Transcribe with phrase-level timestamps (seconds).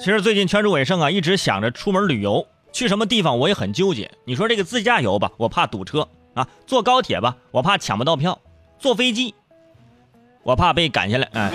[0.00, 4.10] 其实最近圈主伟盛啊，一直想着出门旅游，去什么地方我也很纠结。
[4.24, 8.32] 你说这个自驾游吧，我怕堵车啊；坐高铁吧，我怕抢不到票；
[8.78, 9.34] 坐飞机，
[10.44, 11.28] 我怕被赶下来。
[11.34, 11.52] 哎，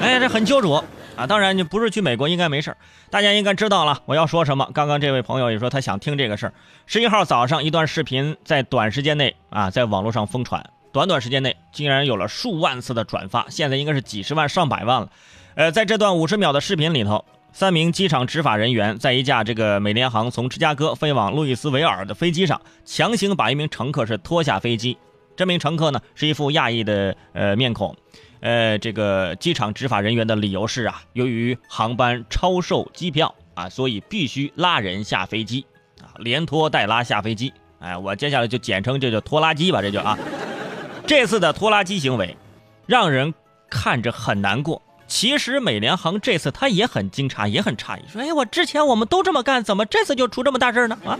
[0.00, 1.26] 哎，这很揪主啊。
[1.28, 2.74] 当然，你不是去美国，应该没事
[3.10, 4.70] 大家应该知道了我要说什么。
[4.72, 6.54] 刚刚这位朋友也说他想听这个事儿。
[6.86, 10.64] 十一号早上，一段视频在短时间内啊，在网络上疯传，
[10.94, 15.10] 短短时间内竟然有了数万次的转发，现在应该是几十万、上百万了。
[15.56, 24.98] 呃，在这段五十秒的视频里头，三名机场执法人员在一架这个美联航从芝加哥飞往路易斯维尔的飞机上，强行把一名乘客是拖下飞机。
[25.36, 27.96] 这名乘客呢是一副亚裔的呃面孔，
[28.40, 35.64] 呃，这个机场执法人员的理由是啊，由于航班超售机票啊，所以必须拉人下飞机
[36.02, 37.52] 啊，连拖带拉下飞机。
[37.78, 40.18] 哎，我接下来就简称这叫拖拉机吧，这就啊，
[41.06, 42.36] 这次的拖拉机行为，
[42.84, 43.32] 让人
[43.70, 44.82] 看着很难过。
[45.06, 51.18] 其实美联航这次他也很惊诧，也很诧异，说：“哎，我之前我们都这么干，怎么这次就出这么大事呢？”啊，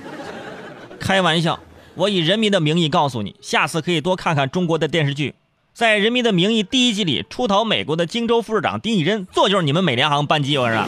[0.98, 1.60] 开玩笑，
[1.94, 5.34] 我以人民的名义告诉你，下次可以多看看中国的电视剧。
[5.72, 10.86] 在《人民的名义》第一集里，出逃美国的荆州副市长丁义珍，做就是你们美联航班机，我说。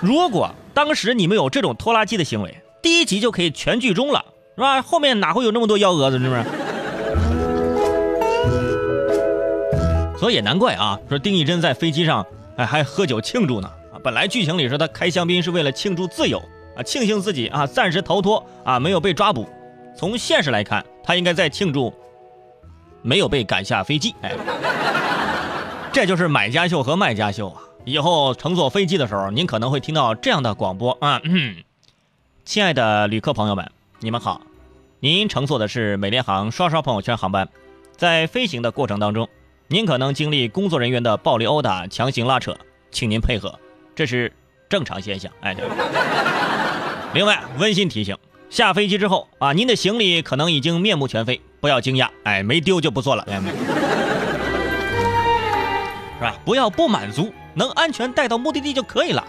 [0.00, 4.80] 如果当时你们有这种拖拉机的行为，第一集就可以全剧终了，是吧？
[4.80, 6.44] 后面哪会有那么多幺蛾子，是不是？
[10.18, 14.00] 所以也难怪啊，说丁义珍在飞机上哎还喝酒庆祝呢啊！
[14.02, 16.42] 本来剧情里说他开香槟是为了庆祝自由
[16.76, 19.48] 啊，庆幸自己啊暂时逃脱啊没有被抓捕。
[19.96, 21.94] 从现实来看，他应该在庆祝
[23.02, 24.14] 没有被赶下飞机。
[24.22, 24.34] 哎，
[25.92, 27.62] 这就是买家秀和卖家秀啊！
[27.84, 31.20] 以后乘坐飞机的时候，您可能会听到这样的广播啊：
[32.44, 34.40] 亲爱的旅客朋友们，你们好，
[35.00, 37.48] 您乘坐的是美联航刷刷朋友圈航班，
[37.96, 39.28] 在飞行的过程当中。
[39.70, 42.56] 您可能经历工作人员的暴力殴打、强行拉扯，
[42.90, 43.60] 请您配合，
[43.94, 44.32] 这是
[44.66, 45.30] 正常现象。
[45.42, 45.62] 哎，对。
[47.12, 48.16] 另外，温馨提醒：
[48.48, 53.38] 下飞机之后啊，您的行李可能已经面目全非，不要惊讶，哎，没丢就不错了，是
[56.22, 56.34] 吧？
[56.46, 59.22] 不要不满足，能安全带到目的地就可以了。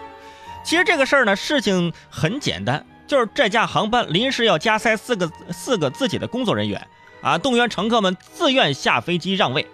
[0.64, 6.88] 其实这个事儿呢，事情很简单，就是这架航班临时要加塞四个四个自己的工作人员
[7.22, 9.68] 啊，动员乘客们自愿下飞机让位。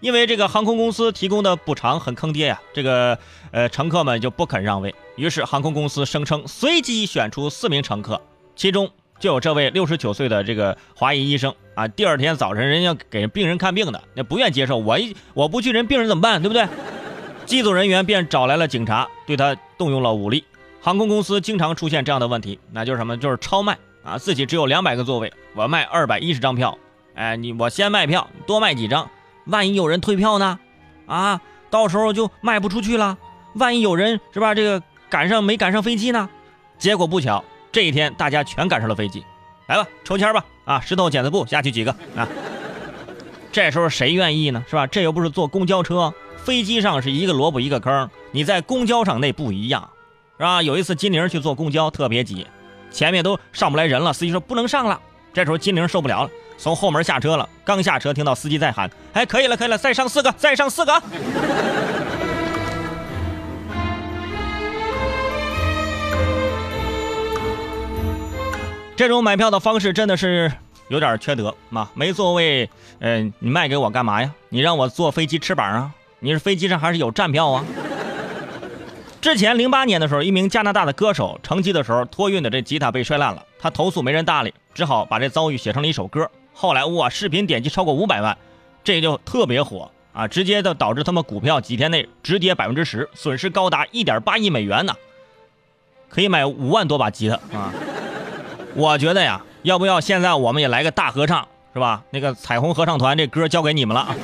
[0.00, 3.18] 因为这个航空公司提供的补偿很坑爹呀，这个
[3.50, 8.20] 呃乘客们就不肯让位，于是航空公司声称随机选出四名乘客，
[8.56, 11.86] 其中就有这位六十九岁的这个华裔医生啊。
[11.86, 16.40] 第二天早晨，人家给病人看病的，那不愿接受，我一我不去，人病人怎么办？
[16.40, 16.66] 对不对？
[17.44, 20.44] 机组人员便找来了警察，对他动用了武力。
[20.80, 23.18] 航空公司经常出现这样的问题，那就是什么？
[23.18, 26.78] 就是超卖啊，自己只有两百个座位，我卖二百一十张票，
[27.14, 29.06] 哎，你我先卖票，多卖几张。
[29.50, 30.58] 万一有人退票呢？
[31.06, 31.40] 啊，
[31.70, 33.18] 到时候就卖不出去了。
[33.54, 34.54] 万一有人是吧？
[34.54, 36.28] 这个赶上没赶上飞机呢？
[36.78, 39.24] 结果不巧，这一天大家全赶上了飞机。
[39.66, 40.44] 来吧，抽签吧！
[40.64, 42.26] 啊，石头剪子布，下去几个啊？
[43.52, 44.64] 这时候谁愿意呢？
[44.68, 44.86] 是吧？
[44.86, 48.08] 这又不是坐公交车，飞机上是一个萝卜一个坑。
[48.30, 49.90] 你在公交上那不一样，
[50.38, 50.62] 是吧？
[50.62, 52.46] 有一次金玲去坐公交，特别挤，
[52.90, 55.00] 前面都上不来人了，司机说不能上了。
[55.32, 56.30] 这时候金玲受不了了。
[56.58, 61.02] 从后门下车了，刚下车听到司机在喊：“哎，可以了，可以了，再上四个，再上四个。”
[68.96, 70.52] 这种买票的方式真的是
[70.88, 71.88] 有点缺德嘛！
[71.94, 74.30] 没座位，嗯，你卖给我干嘛呀？
[74.50, 75.90] 你让我坐飞机翅膀啊？
[76.18, 77.64] 你是飞机上还是有站票啊？
[79.20, 86.30] 之前零八年的时候，一名加拿大的歌手乘机的时候托运的这吉他被摔烂了，他投诉没人搭理，只好把这遭遇写成了一首歌。
[86.54, 88.36] 后来哇，视频点击超过五百万，
[88.82, 90.26] 这就特别火啊！
[90.26, 94.94] 直接的导致他们股票几天内直跌百分之十，损失高达一点八亿美元呢。
[96.08, 97.74] 可以买五万多把吉他啊！
[98.74, 102.02] 我觉得呀，要不要现在我们也来个大合唱，是吧？
[102.08, 104.16] 那个彩虹合唱团这歌交给你们了，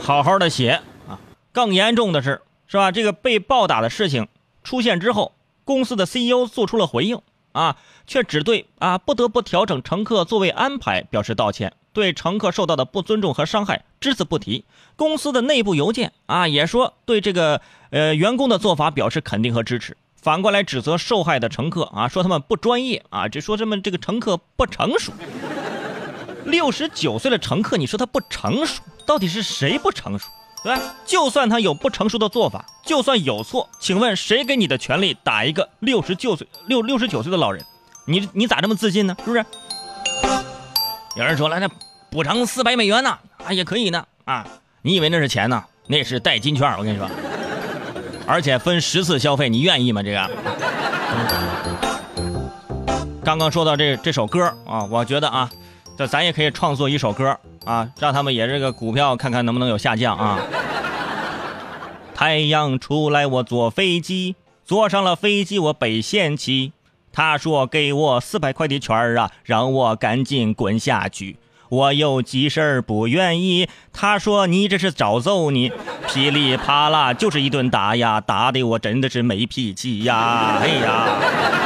[0.00, 1.18] 好好的写啊！
[1.50, 2.40] 更严重的是，
[2.72, 2.90] 是吧？
[2.90, 4.28] 这个被暴打的事情
[4.64, 7.20] 出现之后，公司的 CEO 做出了回应。
[7.52, 7.76] 啊，
[8.06, 14.64] 却只对啊不得不调整乘客座位安排表示道歉，对乘客受到的不尊重和伤害只字不提。
[14.96, 17.60] 公司的内部邮件啊也说对这个
[17.90, 25.12] 呃员工的做法表示肯定和支持，反过来指责受害的乘客啊说他们不专业啊，只说他们这个乘客不成熟。
[26.46, 30.30] 六十九岁的乘客，你说他不成熟，到底是谁不成熟？
[30.62, 37.64] 对，就算他有不成熟的做法，就算有错，请问谁给你的权利打一个六十九岁六六十九岁的老人？
[38.06, 39.16] 你你咋这么自信呢？
[39.24, 39.44] 是不是？
[41.16, 41.68] 有人说了，那
[42.10, 43.18] 补偿四百美元呢？
[43.44, 44.04] 啊，也可以呢。
[44.24, 44.46] 啊，
[44.82, 45.64] 你以为那是钱呢？
[45.88, 46.72] 那是代金券。
[46.78, 47.10] 我跟你说，
[48.26, 50.02] 而且分十次消费，你愿意吗？
[50.02, 50.30] 这个。
[53.24, 55.50] 刚刚说到这这首歌啊，我觉得啊，
[55.98, 60.38] 这咱也可以创作一首歌啊，让他们也这个股票看看能不能有下降啊。
[62.14, 66.72] 太阳出来，我坐飞机，坐上了飞机我被嫌弃。
[67.12, 71.36] 他说给我四百块的券儿啊，让我赶紧滚下去。
[71.68, 73.68] 我有急事儿不愿意。
[73.92, 75.72] 他说你这是找揍你，
[76.06, 81.61] 噼里啪啦就是一顿打呀，打的我真的是没脾气呀，哎呀。